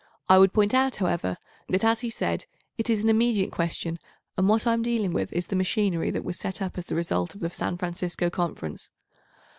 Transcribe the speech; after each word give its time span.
I 0.27 0.39
would 0.39 0.51
point 0.51 0.73
out, 0.73 0.95
however, 0.95 1.37
that, 1.69 1.83
as 1.83 1.99
he 1.99 2.09
said, 2.09 2.47
it 2.75 2.89
is 2.89 3.03
an 3.03 3.09
immediate 3.11 3.51
question, 3.51 3.99
and 4.35 4.49
what 4.49 4.65
I 4.65 4.73
am 4.73 4.81
dealing 4.81 5.13
with 5.13 5.31
is 5.31 5.45
the 5.45 5.55
machinery 5.55 6.09
that 6.09 6.23
was 6.25 6.39
set 6.39 6.59
up 6.59 6.75
as 6.79 6.87
the 6.87 6.95
result 6.95 7.35
of 7.35 7.41
the 7.41 7.51
San 7.51 7.77
Francisco 7.77 8.31
Conference. 8.31 8.89